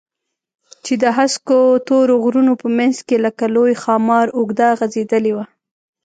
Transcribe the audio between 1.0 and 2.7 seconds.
د هسکو تورو غرونو په